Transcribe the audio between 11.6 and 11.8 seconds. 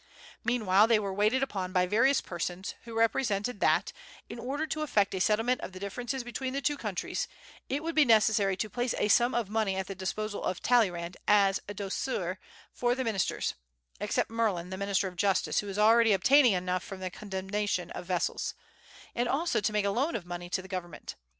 a